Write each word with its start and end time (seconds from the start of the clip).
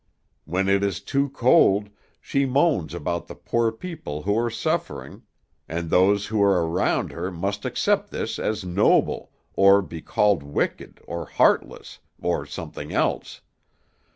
When 0.45 0.67
it 0.67 0.81
is 0.83 0.99
too 0.99 1.29
cold, 1.29 1.89
she 2.19 2.47
moans 2.47 2.95
about 2.95 3.27
the 3.27 3.35
poor 3.35 3.71
people 3.71 4.23
who 4.23 4.35
are 4.35 4.49
suffering, 4.49 5.21
and 5.69 5.91
those 5.91 6.25
who 6.25 6.41
are 6.41 6.67
around 6.67 7.11
her 7.11 7.29
must 7.29 7.65
accept 7.65 8.09
this 8.09 8.39
as 8.39 8.65
noble, 8.65 9.31
or 9.53 9.83
be 9.83 10.01
called 10.01 10.41
wicked, 10.41 11.01
or 11.05 11.27
heartless, 11.27 11.99
or 12.19 12.47
something 12.47 12.91
else. 12.91 13.41